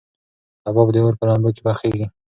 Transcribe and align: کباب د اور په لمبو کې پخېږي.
کباب 0.63 0.87
د 0.91 0.95
اور 1.03 1.13
په 1.19 1.25
لمبو 1.29 1.49
کې 1.55 1.61
پخېږي. 1.65 2.05